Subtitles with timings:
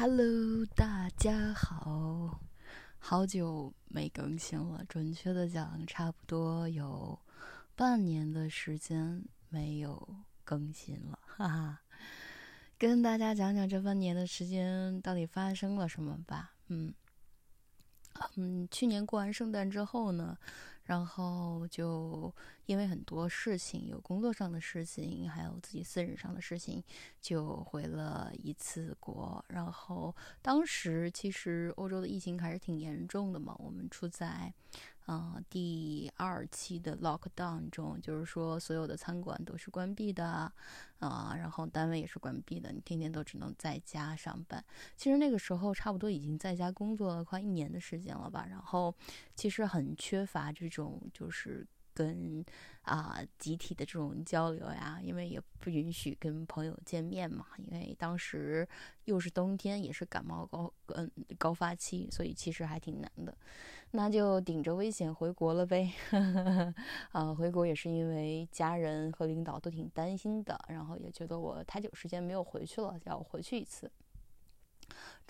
[0.00, 2.40] Hello，大家好，
[2.98, 7.18] 好久没更新了，准确的讲，差不多有
[7.76, 11.80] 半年的时间没有更新了， 哈哈。
[12.78, 16.54] 跟大家讲讲这半年的时间到底发生了什么吧。
[16.68, 16.94] 嗯，
[18.36, 20.34] 嗯，去年过完圣诞之后呢。
[20.82, 22.34] 然后就
[22.70, 26.80] 因为很多事情，有工作上的事情，还有自己私人上的事情，
[27.20, 29.44] 就回了一次国。
[29.48, 34.54] 然后当时其实欧洲的疫情还是挺严重的嘛，我们处在。
[35.08, 40.52] 嗯，第二期的 lockdown 中，就是说所有的餐馆都是关闭的，
[41.00, 44.64] 啊，然后单位也是关闭的，你天天都只能在家上班。
[44.96, 48.94] 其实那个时候差不多已经在家工作了快一年的时间了吧，然后
[49.34, 51.66] 其实很缺乏这种就是。
[51.94, 52.44] 跟
[52.82, 57.46] 啊集体的这种交流呀，因为也不允许跟朋友见面嘛。
[57.58, 58.66] 因为当时
[59.04, 63.36] 又是冬天，也是感冒高嗯高发期，所以其实还挺难的。
[63.92, 65.92] 那就顶着危险回国了呗。
[67.10, 73.90] 啊，回国也是因为家人和领导都挺担心的，然后也觉得我太久时间没有回去了，要回去一次。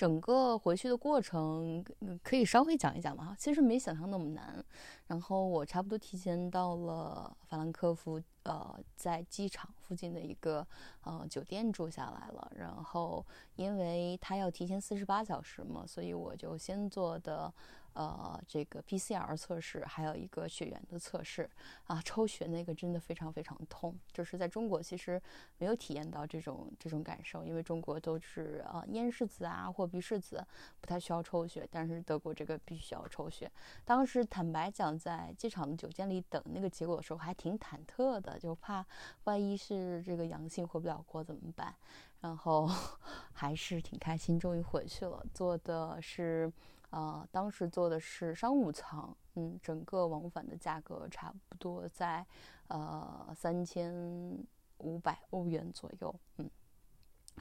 [0.00, 1.84] 整个回去的过程
[2.22, 3.36] 可以稍微讲一讲吗？
[3.38, 4.64] 其实没想象那么难。
[5.08, 10.66] 然后我差不多提前到了法兰克福，呃，在机场附近的一个
[11.02, 12.50] 呃酒店住下来了。
[12.56, 13.22] 然后
[13.56, 17.52] 因为他要提前四十八小时嘛，所以我就先做的。
[17.92, 21.48] 呃，这个 PCR 测试还有一个血缘的测试
[21.84, 25.20] 啊，抽血那个真的非常非常痛，就是在中国其实
[25.58, 30.46] 没有体验到这种这种感受，因为中国都是呃咽拭子啊或鼻拭子，
[30.80, 33.50] 不太需要抽血，但是德国这个必须要抽血。
[33.84, 38.86] 当时坦白讲，在机场的酒店里等那个结果的时候，还挺忐忑的，就怕
[39.24, 41.74] 万一是这个阳性回不了国怎么办？
[42.20, 42.70] 然后
[43.34, 46.52] 还是挺开心，终于回去了，做的是。
[46.90, 52.26] 呃，当时坐的是商务舱，嗯，整个往返的价格差不多在
[52.68, 53.94] 呃三千
[54.78, 56.50] 五百欧元左右，嗯，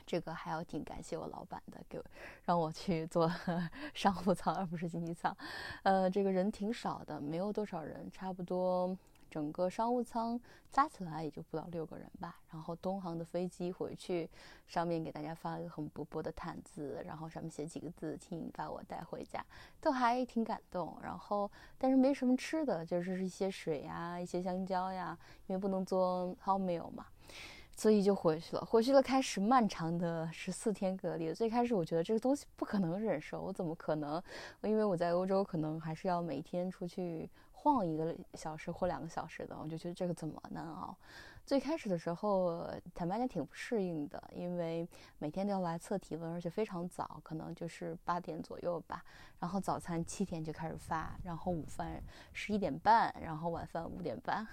[0.05, 2.05] 这个还要挺感谢我老板的，给我
[2.43, 3.31] 让我去坐
[3.93, 5.35] 商务舱而不是经济舱，
[5.83, 8.97] 呃，这个人挺少的，没有多少人，差不多。
[9.29, 10.39] 整个商务舱
[10.71, 12.37] 加起来也就不到六个人吧。
[12.51, 14.29] 然后东航的飞机回去，
[14.67, 19.45] 上面给大家发了一个很薄薄的毯子，然后上面写几个字，请你把我带回家，
[19.79, 20.97] 都还挺感动。
[21.01, 25.17] 然后但是没什么吃的，就是一些水呀，一些香蕉呀，
[25.47, 27.05] 因为不能做 hot meal 嘛，
[27.75, 28.65] 所以就回去了。
[28.65, 31.33] 回去了，开始漫长的十四天隔离。
[31.33, 34.21] 最开始我觉得这个东西不可能忍受，我怎么可能？
[34.63, 37.29] 因为我在欧洲，可能还是要每天出去。
[37.61, 40.95] 晃一个小时或两个小时的，我就觉得这个怎么难熬？
[41.45, 44.87] 最开始的时候，坦白讲挺不适应的，因为
[45.17, 49.03] 每天都要来测体温，而且非常早，可能就是八点左右吧。
[49.39, 52.01] 然后早餐七点就开始发，然后午饭
[52.33, 54.45] 十一点半，然后晚饭五点半。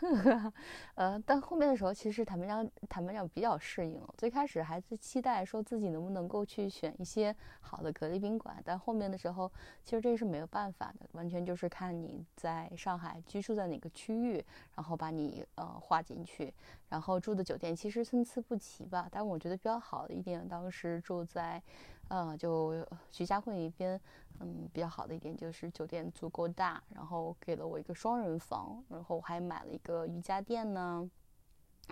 [0.94, 4.14] 呃，但后面的时候，其实坦白讲，坦白讲比较适应了。
[4.16, 9.50] 最开始还是期待说自己能不能够去选一些好的隔离宾馆，但后面的时候，
[9.84, 14.44] 其实这是没有办法的，完全就是看你在上海居住在哪个区域，
[14.74, 16.54] 然后把你呃划进去。
[16.88, 21.60] 然后住的酒店其实参差不齐吧，但我觉得比较好的一点，当时住在，
[22.08, 24.00] 呃，就徐家汇那边，
[24.40, 31.10] 嗯，比较好的一点就是酒店足够大，然后给了我一个双人房，然后我还买了一个瑜伽垫呢，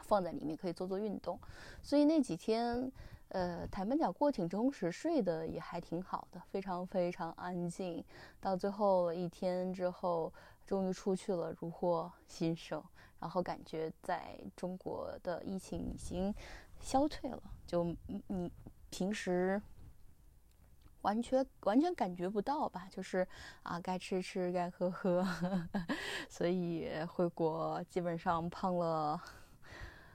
[0.02, 1.38] 放在里面可以做做运动，
[1.82, 2.90] 所以那几天，
[3.28, 8.04] 呃，坦白讲过挺充实，睡的也还挺好的，非常非常安静。
[8.40, 10.32] 到最后一天之后，
[10.66, 12.82] 终于出去了，如获新生。
[13.20, 16.34] 然后感觉在中国的疫情已经
[16.78, 17.84] 消退了，就
[18.26, 18.52] 你
[18.90, 19.60] 平时
[21.04, 22.86] 完全完全感觉不到吧？
[22.90, 23.26] 就是
[23.62, 25.26] 啊，该吃吃，该喝喝，
[26.28, 29.18] 所以回国基本上胖了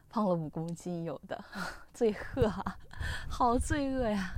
[0.09, 1.43] 胖了五公斤有的，
[1.93, 2.77] 罪恶啊，
[3.29, 4.33] 好罪恶呀！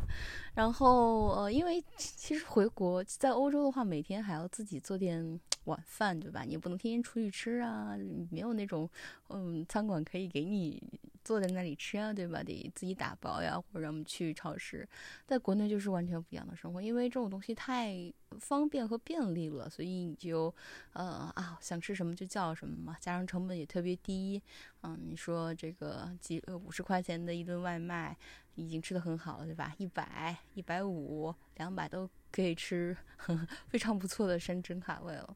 [0.54, 5.40] 然后呃，因为其实回国在欧洲的话，每天还要自己做点。
[5.66, 6.42] 晚饭对吧？
[6.42, 7.96] 你也不能天天出去吃啊，
[8.32, 8.90] 没有那种
[9.30, 10.82] 嗯餐馆可以给你
[11.24, 12.44] 坐在那里吃啊，对吧？
[12.44, 14.88] 得自己打包呀，或者我们去超市。
[15.26, 20.54] 在国内就是完全不一样的生活，因为这种东西太方便和便利了，所以你就
[20.94, 24.42] 呃啊想吃什么就叫什么嘛，加上成本也特别低。
[24.84, 28.18] 嗯，你说这个几呃五十块钱的一顿外卖
[28.56, 29.74] 已经吃的很好了，对吧？
[29.78, 32.10] 一百、一百五、两百都。
[32.34, 32.96] 可以吃
[33.68, 35.36] 非常不错的山珍海味了，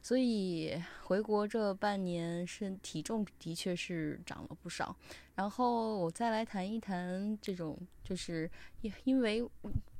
[0.00, 4.94] 所以回国这半年身体重的确是长了不少。
[5.34, 8.48] 然后我再来谈一谈这种，就是
[8.82, 9.44] 也因为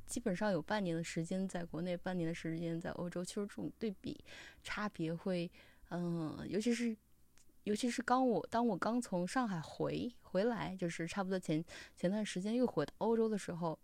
[0.07, 3.25] 基本上有半年的时间在国内，半年的时间在欧洲。
[3.25, 4.17] 其实这种对比
[4.63, 5.51] 差别会，
[5.91, 6.97] 嗯，尤其是
[7.65, 11.65] 尤其是刚我当我刚从上海回回来，就是差不多前
[11.97, 13.79] 前段时间又回到欧洲的时候。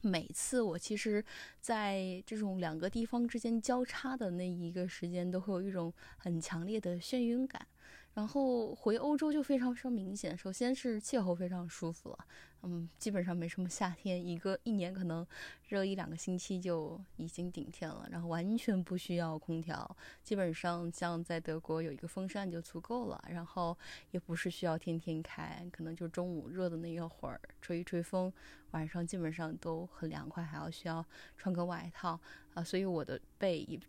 [0.00, 1.24] 每次我其实，
[1.60, 7.64] 在这种两个地方之间交叉的那一个时间，都会有一种很强烈的眩晕感。
[8.14, 12.18] 然后回欧洲就非常非常明显，首先是气候非常舒服了，
[12.62, 15.26] 嗯，基本上没什么夏天，一个一年可能
[15.66, 23.76] 热一两个星期就已经顶天了，然后完全不需要空调，基本上像在德国有一个风扇就足够了，然后
[24.10, 28.30] 也不是需要天天开，可能就中午热的那一会儿吹一吹风，
[28.72, 31.02] 晚上基本上都很凉快，还要需要
[31.38, 32.20] 穿个外套
[32.52, 33.80] 啊，所以我的背也。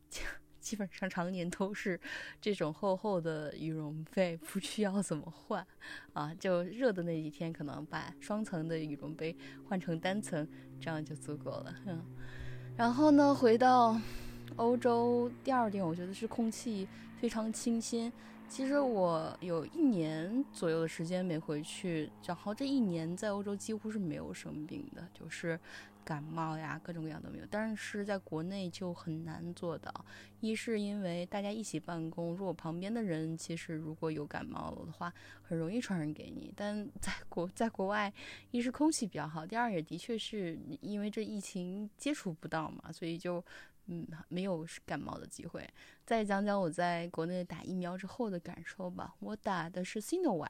[0.63, 1.99] 基本上常年都是
[2.39, 5.67] 这种厚厚的羽绒被，不需要怎么换
[6.13, 6.33] 啊。
[6.39, 9.35] 就热的那几天，可能把双层的羽绒被
[9.67, 10.47] 换成单层，
[10.79, 11.75] 这样就足够了。
[11.85, 12.01] 嗯，
[12.77, 13.99] 然后呢，回到
[14.55, 16.87] 欧洲，第二点，我觉得是空气
[17.19, 18.11] 非常清新。
[18.47, 25.59] 其实我有一年左右的时间没回去，然后这一年在欧洲几乎是没有生病的，就是。
[26.03, 29.91] 感冒呀，各种各样都没有，但是在国内就很难做到。
[30.39, 36.53] 一是因为大家一起办公，如果旁边的人其实如果有感冒了的话，很容易传染给你。
[36.55, 38.13] 但 在国在国外，
[38.51, 43.43] 一是空气比较好，第二也的确是因为这疫情接触不到嘛，所以就
[43.85, 45.67] 嗯没有感冒的机会。
[46.05, 50.49] 再讲讲我在国内打疫苗之后的感受吧，我打的是 Sinovac。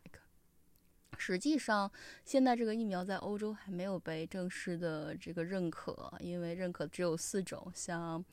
[1.18, 1.92] 实际上，
[2.26, 8.24] 现在这个疫苗在欧洲还没有被正式的这个认可，因为认可只有四种，像，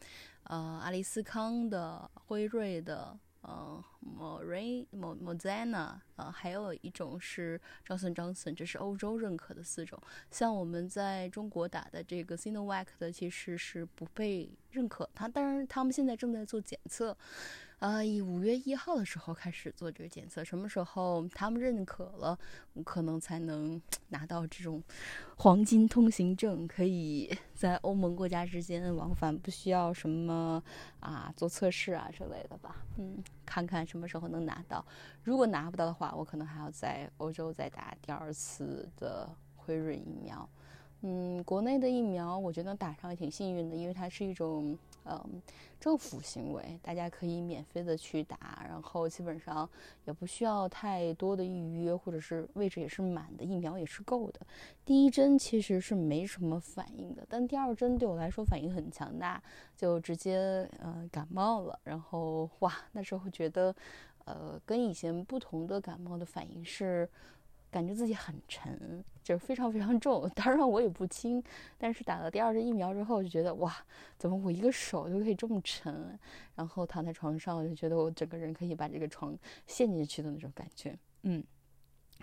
[0.45, 3.19] 呃，阿利斯康的、辉瑞的。
[3.43, 9.99] 呃，莫瑞、莫莫赞纳，呃，还有一种是 Johnson Johnson，这是欧洲认可的四种。
[10.31, 15.09] 像我们在中国打的这个 Sinovac 的，其实是不被认可。
[15.15, 17.17] 它当然，他们现在正在做检测，
[17.81, 22.39] 啊，以五月一号的时候开始做这个检测，什么时候他们认可了，
[22.85, 23.81] 可能才能
[24.11, 24.83] 拿到这种
[25.37, 30.63] 黄金通行证，可以 在欧盟国家之间往返，不需要什么
[31.01, 32.77] 啊做测试啊之类的吧？
[32.99, 33.23] 嗯。
[33.47, 34.85] 看看什么时候能拿到，
[35.25, 40.49] 如果拿不到的话，我可能还要在欧洲再打第二次的辉瑞疫苗。
[41.01, 45.43] 嗯，国内的疫苗我觉得打上也挺幸运的，因为它是一种嗯
[45.79, 49.67] 政府行为，大家可以免费的去打，然后基本上
[50.05, 54.41] 也不需要太多的预约，或者是位置也是满的，疫苗也是够的。
[54.85, 59.43] 第一针其实是没什么反应的，但第二针对我来说反应很强大，
[59.75, 63.75] 就直接呃感冒了，然后哇那时候觉得
[64.27, 67.09] 呃跟以前不同的感冒的反应是。
[67.71, 70.29] 感觉自己很沉，就是非常非常重。
[70.35, 71.43] 当然我也不轻，
[71.79, 73.75] 但是打了第二针疫苗之后，就觉得哇，
[74.19, 76.19] 怎么我一个手就可以这么沉？
[76.57, 80.99] 然后躺在床上，我就觉得我整个人可以把这个床陷进去的那种感觉。
[81.23, 81.45] 嗯，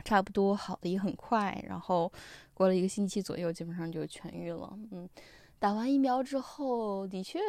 [0.04, 2.12] 差不多好的也很快，然后
[2.54, 4.78] 过了一个星期左右，基本上就痊愈了。
[4.92, 5.08] 嗯，
[5.60, 7.40] 打完疫苗之后，的确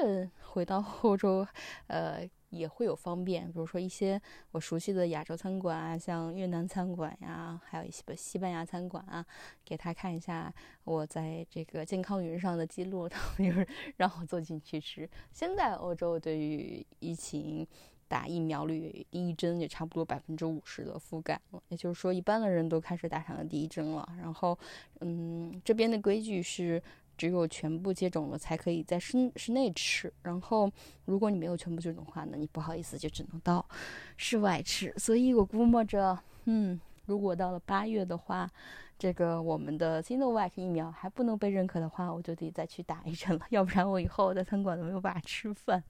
[0.43, 1.47] 回到欧洲，
[1.89, 2.29] 呃。
[2.51, 4.21] 也会有方便，比如说一些
[4.53, 9.25] 我熟悉的亚洲餐馆啊，像越南餐馆呀，还有一些西班牙餐馆啊，
[9.65, 10.53] 给他看一下
[10.85, 15.09] 我在这个健康云上的记录， 他们就是让我坐进去吃。
[15.33, 17.67] 现在欧洲对于疫情
[18.09, 24.09] 打疫苗率，第一针也差不多百分之五十的覆盖了，也就是说一般的人都开始打上了第一针了。
[24.19, 24.59] 然后，
[25.01, 26.83] 嗯，这边的规矩是。
[27.19, 30.71] 只有全部接种了才可以在室室内吃，然后
[31.05, 33.69] 如果你没有全部接种的话呢，你不好意思就只能到
[34.17, 34.95] 室外吃。
[34.97, 38.49] 所以我估摸着，嗯，如果到了八月的话，
[38.97, 45.83] 这个我们的 Sinovac 疫苗还不能被认可的话，我就得再去打一针了，要不然我以后在餐馆都没有办法吃饭。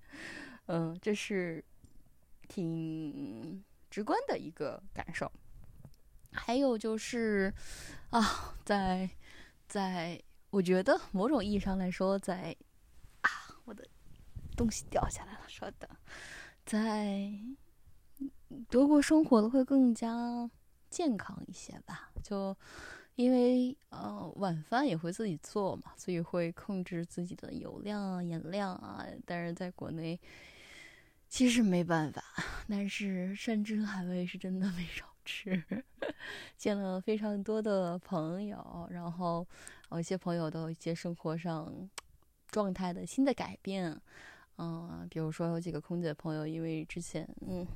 [0.67, 1.63] 嗯，这是
[2.49, 5.31] 挺直观的一个感受。
[6.33, 7.53] 还有就是
[8.11, 9.11] 啊，在
[9.67, 10.19] 在。
[10.51, 12.57] 我觉得某种意义上来说，在
[13.21, 13.29] 啊，
[13.67, 13.87] 我的
[14.57, 15.89] 东西掉下来了，稍等，
[16.65, 17.31] 在
[18.71, 20.51] 德国生活的会更加
[20.89, 22.11] 健康一些吧。
[22.23, 22.57] 就
[23.17, 29.05] 因为呃晚饭也会自己做嘛，所以会控制自己的油量啊、盐量啊。
[29.27, 30.19] 但是在国内
[31.29, 32.25] 其实没办法，
[32.67, 35.63] 但是山珍海味是真的没少吃，
[36.57, 39.47] 见了非常多的朋友，然后。
[39.91, 41.89] 有一些朋友都有一些生活上
[42.49, 44.01] 状态的新的改变，
[44.57, 47.67] 嗯，比如说有几个空姐朋友，因为之前嗯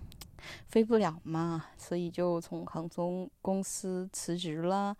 [0.66, 4.96] 飞不了嘛，所以就从航空公司辞职了。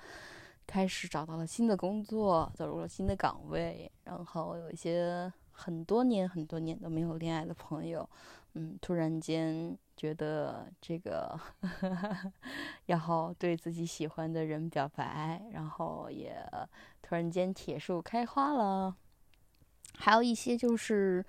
[0.65, 8.09] 开始找到了新的工作，走入了新的岗位，然后有一些很多年很多年都没有恋爱的朋友，
[8.55, 11.39] 嗯，突然间觉得这个
[12.87, 16.33] 然后对自己喜欢的人表白，然后也
[17.13, 18.97] 突然间铁树开花了，
[19.99, 21.23] 还有一些就是，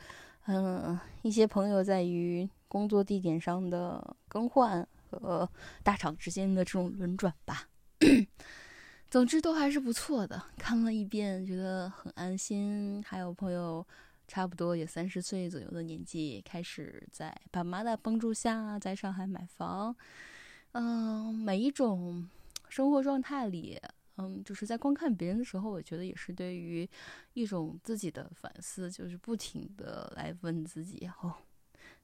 [0.45, 5.49] 嗯，一些朋友在于工作地点上的更换和
[5.83, 7.67] 大厂之间的这种轮转吧。
[9.11, 13.03] 总之都还是不错的，看了一遍觉得很安心。
[13.05, 13.85] 还有朋友，
[14.25, 19.93] 差不多也三十岁左右的年纪，开始在爸妈的帮助下在上海买房。
[20.71, 22.29] 嗯，每一种
[22.69, 23.77] 生活状态里，
[24.17, 26.87] 嗯，就是在观看别人的时候，我觉得也是对于
[27.33, 31.35] 一种自己的反思，就是不停的来问自己：哦，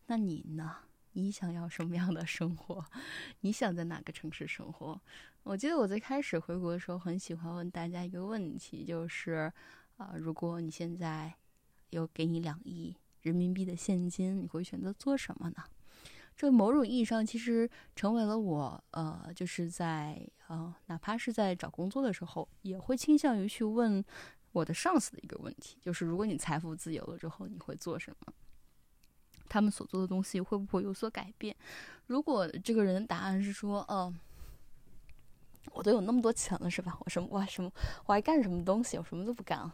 [0.08, 0.78] 那你呢？
[1.14, 2.86] 你想要什么样的生活？
[3.42, 5.02] 你想在哪个城市生活？
[5.42, 9.52] 我记得我最开始回国的时候，很喜欢问大家一个问题，就是，
[9.98, 11.34] 啊，如果你现在
[11.90, 15.64] 有给你两亿人民币的现金，你会选择做什么呢？
[16.40, 24.02] 这某种意义上其实成为了我，呃，就是在呃，哪怕是在找工作的时候，也会倾向于去问
[24.54, 28.34] 我的上司的一个问题，就是如果你财富自由了之后，你会做什么？
[29.50, 31.54] 他们所做的东西会不会有所改变？
[32.08, 34.18] 如果这个人的答案是说，嗯。
[35.74, 36.98] 我都有那么多钱了，是吧？
[37.02, 37.70] 我什么我还什么
[38.06, 38.98] 我还干什么东西？
[38.98, 39.70] 我什么都不干，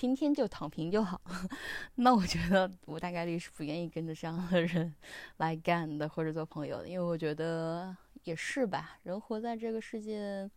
[0.00, 1.20] 天天就躺平就好。
[1.96, 4.94] 那我觉得我大概率是不愿意跟着这样的人
[5.36, 8.98] 来干的，或者做朋友的，因为我觉得也是吧。
[9.02, 10.50] 人活在这个世界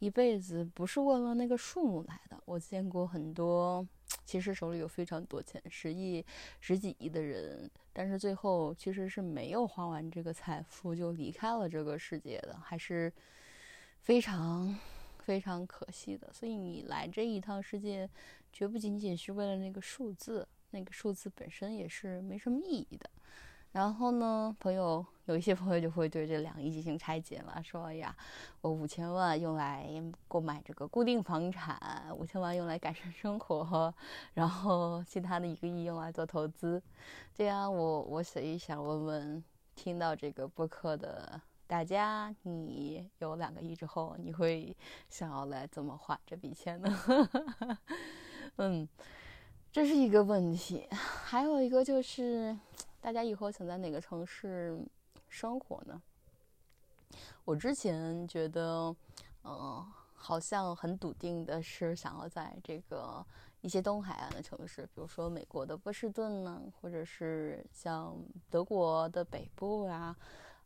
[0.00, 2.38] 一辈子，不是为了那个数目来的。
[2.44, 3.88] 我见过很多，
[4.26, 6.22] 其实手里有非常多钱，十亿、
[6.60, 13.10] 十几亿的人，但是最后其实是没有花完这个财富就离开了这个世界的，还是。
[14.04, 14.78] 非常
[15.24, 18.08] 非常可惜的，所以你来这一趟世界，
[18.52, 23.08] 绝不仅仅是为了那个数字，那个数字本身也是没什么意义的。
[23.72, 28.14] 然后呢，朋友有一些朋友就会对这两亿进行拆解嘛，说呀，
[28.60, 29.88] 我五千万用来
[30.28, 31.80] 购买这个固定房产，
[32.14, 33.92] 五千万用来改善生活，
[34.34, 36.80] 然后其他的一个亿用来做投资。
[37.34, 39.42] 这样我我想一想，问问
[39.74, 41.40] 听到这个播客的。
[41.66, 44.76] 大家，你有两个亿之后，你会
[45.08, 46.98] 想要来怎么花这笔钱呢？
[48.56, 48.86] 嗯，
[49.72, 50.86] 这是一个问题。
[50.90, 52.56] 还有一个就是，
[53.00, 54.78] 大家以后想在哪个城市
[55.28, 56.00] 生活呢？
[57.46, 58.94] 我之前觉得，
[59.42, 63.24] 嗯，好像很笃定的是想要在这个
[63.62, 68.14] 一些东海岸的城市，比如说美国的波士顿呢，或者是像
[68.50, 70.14] 德国的北部啊。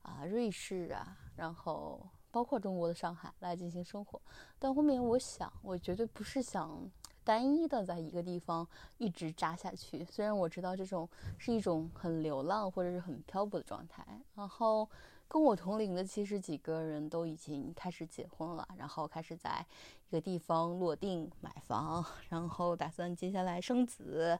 [0.03, 4.21] 啊，瑞士啊，然后包括中国的上海来进行生活，
[4.59, 6.91] 但后面我想，我绝对不是想
[7.25, 10.05] 单一的在一个地方一直扎下去。
[10.05, 14.05] 虽然我知道这种是一种很流浪或者是很漂泊的状态。
[14.35, 14.89] 然后
[15.27, 19.65] 跟我同龄的其实几个人都已经开始结婚了，然后开始在
[20.09, 24.39] 一个地方落定买房，然后打算接下来生子，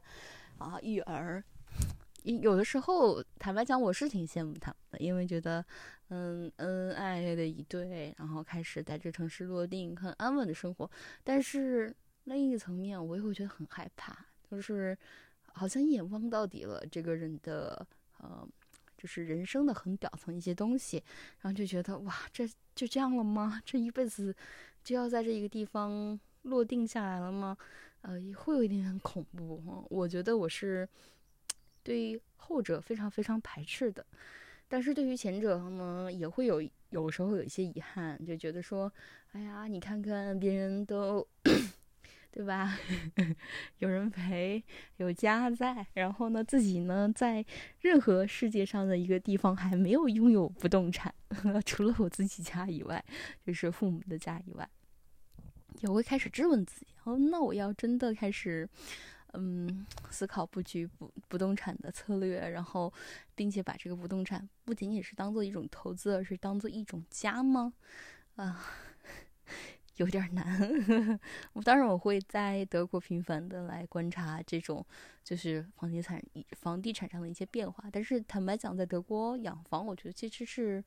[0.57, 1.43] 啊，育儿。
[2.23, 5.63] 有的时候，坦白讲，我是挺羡慕他们的，因为觉得，
[6.09, 10.89] 嗯，恩爱的一对，然后开始在这城市落定，很安稳的生活。
[11.23, 11.95] 但是
[12.25, 14.97] 另一个层面，我也会觉得很害怕，就是
[15.53, 18.47] 好像眼望到底了这个人的，呃，
[18.97, 21.01] 就是人生的很表层一些东西，
[21.39, 23.61] 然后就觉得，哇，这就这样了吗？
[23.65, 24.35] 这一辈子
[24.83, 27.57] 就要在这一个地方落定下来了吗？
[28.01, 29.85] 呃，会有一点点恐怖。
[29.89, 30.87] 我觉得我是。
[31.89, 34.05] 对于后者非常非常排斥的，
[34.67, 38.93] 但是对于前者呢，也会有有时候有一些遗憾，就觉得说，
[39.31, 41.27] 哎呀，你看看别人都，
[42.29, 42.77] 对吧？
[43.79, 44.63] 有人陪，
[44.97, 47.43] 有家在，然后呢，自己呢，在
[47.79, 51.11] 任何世界上的一个地方还没有拥有不动产，
[51.65, 53.03] 除了我自己家以外，
[53.43, 54.69] 就是父母的家以外，
[55.81, 58.69] 也会开始质问自己，哦，那我要真的开始。
[59.33, 62.91] 嗯，思考布局不不动产的策略，然后，
[63.35, 67.73] 并且把这个不动产不仅仅是当做一种投资，而是当做一种家吗？
[68.35, 68.65] 啊，
[69.97, 70.59] 有点难。
[71.53, 74.85] 我当然我会在德国频繁的来观察这种
[75.23, 76.21] 就是房地产
[76.53, 80.83] 房地产上的一些变化，但是坦白讲，在德国养房，我觉得其实是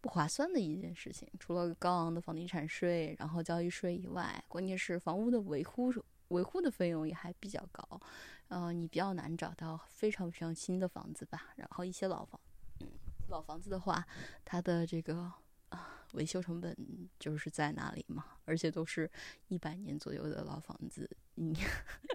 [0.00, 1.28] 不划算的一件事情。
[1.38, 5.92] 除了高昂的房地产税，然后交易税以外，关键是房屋的维护。
[6.30, 8.00] 维护的费用也还比较高，
[8.48, 11.52] 呃，你比较难找到非常非常新的房子吧。
[11.56, 12.40] 然后一些老房，
[12.80, 12.88] 嗯，
[13.28, 14.06] 老房子的话，
[14.44, 15.32] 它的这个
[15.68, 16.76] 啊维修成本
[17.18, 19.10] 就是在哪里嘛，而且都是
[19.48, 21.56] 一百年左右的老房子，你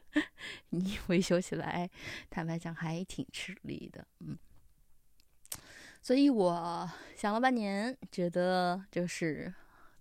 [0.69, 1.89] 你维修起来，
[2.29, 4.37] 坦白讲还挺吃力的，嗯。
[6.01, 9.51] 所以我想了半年，觉得就是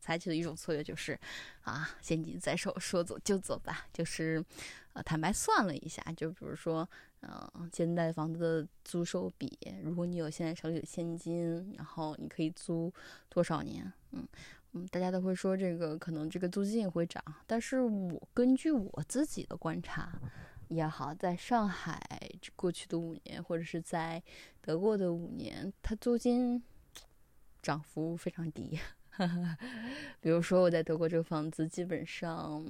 [0.05, 1.19] 采取的一种策略就是，
[1.63, 3.87] 啊，现金在手，说走就走吧。
[3.91, 4.45] 就是，
[4.93, 6.87] 呃，坦白算了一下，就比如说，
[7.23, 12.93] 嗯，现在房子的租售比，如果你有现在手里的现金，然后你可以租
[13.31, 13.91] 多少年？
[14.11, 14.29] 嗯
[14.73, 20.13] 嗯，大家都会说这个可能这个租金也会涨，但是我根据我自己的观察。
[20.69, 22.01] 也好，在上海
[22.57, 24.21] 过去的五年，或者是在
[24.63, 26.61] 德国的五年，它租金
[27.63, 28.81] 涨幅非常低。
[30.21, 32.65] 比如说我在德国这个房子，基本上，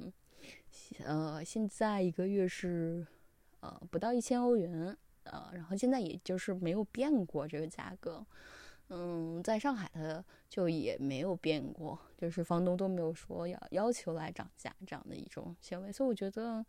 [1.03, 3.05] 呃，现在一个月是
[3.59, 8.25] 呃不到一千欧元，呃，然后现在也就是没有变过这个价格。
[8.89, 16.65] 嗯，在上海的就也没有变过，就是房东都没有说要要求来涨价这样的一种行为，所以我觉得。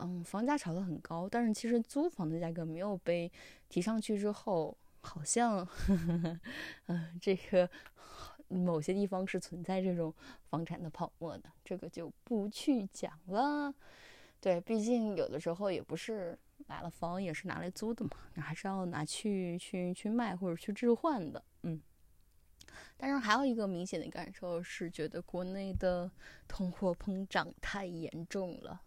[0.00, 3.28] 嗯，房价炒得很高，但是其实租房的价格没有被
[3.68, 6.40] 提上去之后，好像， 呵呵
[6.86, 7.68] 嗯，这个
[8.48, 10.12] 某些地方是存在这种
[10.48, 13.74] 房产的泡沫的，这个就不去讲了。
[14.40, 21.42] 对，毕竟有的时候也不是买了房也是拿来租的嘛，你还是要拿去去去卖或者去置换的。
[21.62, 21.80] 嗯，
[22.96, 26.10] 但是还有一个明显的感受是，觉得国内的
[26.46, 28.80] 通货膨胀太严重了。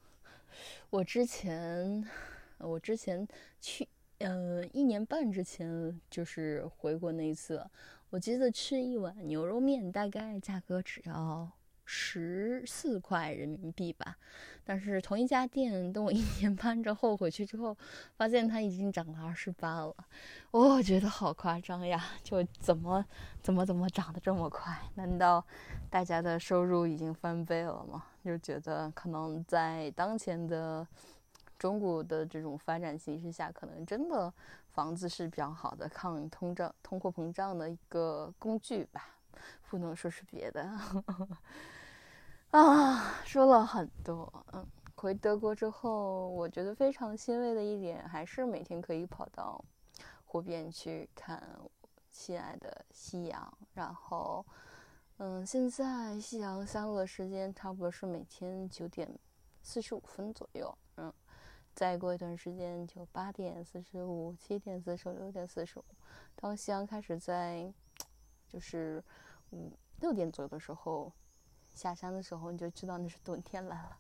[0.90, 2.10] 我之前，
[2.58, 3.28] 我之前
[3.60, 3.88] 去，
[4.20, 7.66] 嗯，一年半之前就是回国那一次，
[8.12, 11.50] 我记得吃一碗牛肉面大概价格只要
[11.86, 14.18] 十四块人民币吧。
[14.66, 17.76] 但是同一家店，等我一年半之后回去之后，
[18.18, 19.96] 发现它已经涨了二十八了，
[20.52, 22.04] 我觉得好夸张呀！
[22.22, 23.04] 就怎么
[23.42, 24.78] 怎么怎么涨得这么快？
[24.96, 25.44] 难道
[25.90, 28.04] 大家的收入已经翻倍了吗？
[28.26, 30.86] 就觉得可能在当前的
[31.62, 34.34] 中国的这种发展形势下，可能真的
[34.72, 39.20] 房子是比较好的抗通胀、通货膨胀的一个工具吧，
[39.70, 40.68] 不能说是别的。
[42.50, 44.44] 啊，说了很多。
[44.54, 49.64] 嗯，回德国之后，我觉得非常欣慰的一点，还是每天可以跑到
[50.26, 51.48] 湖边去看
[52.10, 53.58] 亲爱的夕阳。
[53.76, 54.44] 然后，
[55.18, 59.08] 嗯，现在夕阳下落的时间差不多是每天九点
[59.62, 60.76] 四十五分左右。
[60.98, 61.14] 嗯，
[61.74, 65.86] 再过一段时间就八点四十五、七点四十五、六点四十五。
[66.36, 67.74] 当夕阳开始在，
[68.48, 69.04] 就是
[69.52, 71.12] 五六点左右的时候。
[71.74, 73.98] 下山的时候，你就知道那是冬天来了，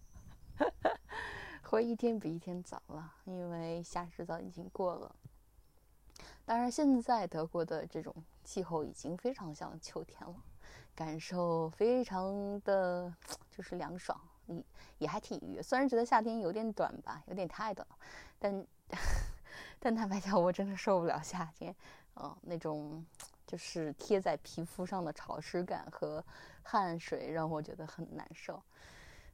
[1.63, 5.15] 会一天比一天早了，因为夏至早已经过了。
[6.43, 10.35] 当然，现在德国的这种气候已经非常像秋天了，
[10.93, 13.15] 感受非常的
[13.49, 14.19] 就是凉爽，
[14.51, 14.63] 也
[14.99, 15.61] 也还挺愉悦。
[15.63, 17.87] 虽然觉得夏天有点短吧，有点太短，
[18.39, 18.65] 但
[19.79, 21.75] 但坦白讲，我真的受不了夏天，
[22.15, 23.05] 嗯，那种。
[23.47, 26.23] 就是贴在皮肤上的潮湿感和
[26.63, 28.63] 汗水让我觉得很难受，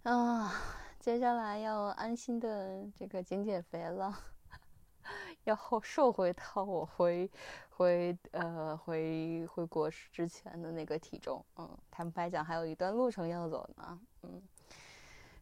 [0.01, 0.51] 啊，
[0.99, 4.17] 接下来要安心的这个减减肥了，
[5.45, 7.29] 要瘦回到我回
[7.69, 14.41] 回呃回回国之前的那个体重，嗯，坦白讲还有一段路程要走呢，嗯，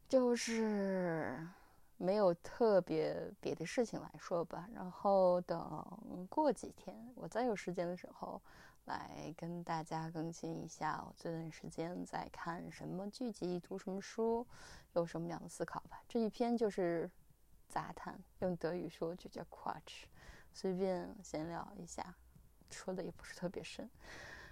[0.07, 1.47] 就是。
[1.97, 8.41] 没有特别别的事情来说吧，然后等过几天我再有时间的时候，
[8.83, 14.45] 来跟大家更新一下我这段时间在看什么剧集、读什么书、
[14.91, 16.03] 有什么样的思考吧。
[16.05, 17.09] 这一篇就是
[17.69, 20.03] 杂谈，用德语说就叫 Quatsch，
[20.51, 22.13] 随便闲聊一下，
[22.69, 23.89] 说的也不是特别深。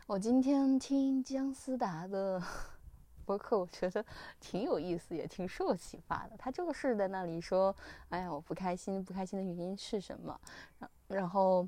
[0.08, 2.42] 我今天听姜思达的。
[3.26, 4.04] 博客我觉得
[4.40, 6.38] 挺有意思，也挺受启发的。
[6.38, 7.76] 他就是在那里说
[8.10, 10.40] ：“哎呀，我不开心，不开心的原因是什么？”
[11.08, 11.68] 然后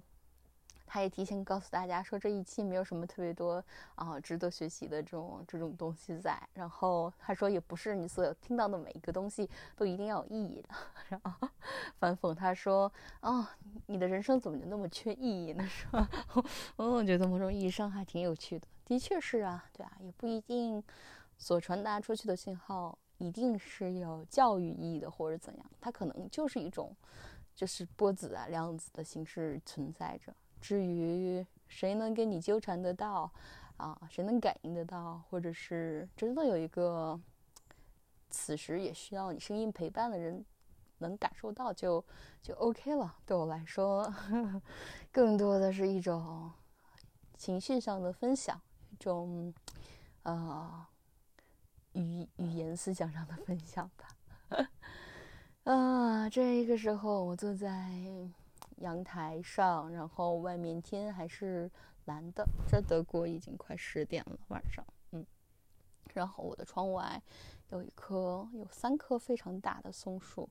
[0.87, 3.63] 他也提前告诉大家说，这一期没有什么特别多
[3.95, 6.41] 啊值得学习的这种这种东西在。
[6.53, 10.69] 然后他说，也不是你所有听到的每一个东西都一定要有意义的。
[11.09, 11.49] 然后
[11.99, 12.91] 反讽他说
[13.21, 13.45] ：“哦，
[13.87, 15.65] 你的人生怎么就那么缺意义呢？
[15.67, 16.09] 是吧？”
[16.77, 18.67] 嗯，我觉得某种意义上还挺有趣的。
[18.85, 20.83] 的确是啊，对啊，也不一定。
[21.37, 25.71] 所传达出去的信号一定是有教育意义的，或者怎样？
[25.79, 26.95] 它可能就是一种，
[27.53, 30.33] 就是波子啊、量子的形式存在着。
[30.59, 33.31] 至于谁能跟你纠缠得到，
[33.77, 37.19] 啊，谁能感应得到，或者是真的有一个
[38.29, 40.43] 此时也需要你声音陪伴的人
[40.97, 42.03] 能感受到，就
[42.41, 43.15] 就 OK 了。
[43.25, 44.11] 对我来说，
[45.11, 46.51] 更多的是一种
[47.37, 49.53] 情绪上的分享，一种。
[50.23, 50.85] 呃
[51.95, 54.69] 语语言思想上的分享吧。
[55.63, 57.89] 啊，这个时候我坐在
[58.77, 61.71] 阳台上，然后外面天还是
[62.05, 62.47] 蓝的。
[62.67, 65.25] 在德国已经快十点了，晚上，嗯。
[66.13, 67.19] 然后我的窗外
[67.69, 70.47] 有一棵，有三棵非常大的松树，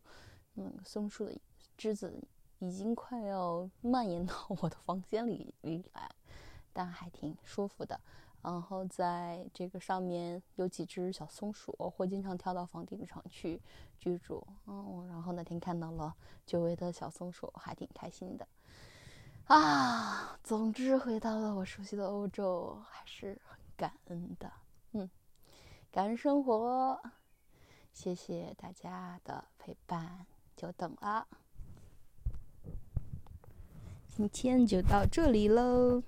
[0.54, 1.38] 那个松树的
[1.76, 2.12] 枝子
[2.58, 6.10] 已经快要蔓延到我的房间里里来，
[6.72, 8.00] 但还挺舒服的。
[8.44, 13.58] 然后在这个上面有几只小松鼠，会经常跳到房顶上去
[13.98, 14.46] 居住。
[14.66, 18.46] 嗯，然后那天看到了久违的小松鼠，还挺开心的。
[19.46, 24.52] 啊，总之回到了我熟悉的欧洲，还是很感恩的。
[24.92, 25.08] 嗯，
[25.90, 27.00] 感恩生活，
[27.94, 31.26] 谢谢大家的陪伴，久等了。
[34.06, 36.02] 今天就到这里喽。